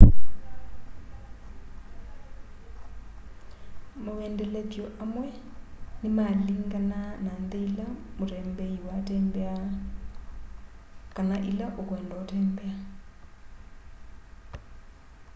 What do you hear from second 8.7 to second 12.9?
waatembea kana ĩla ũkwenda kũtembea